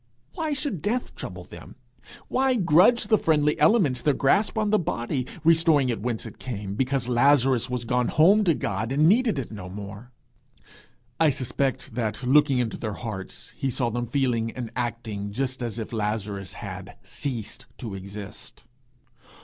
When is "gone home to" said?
7.83-8.55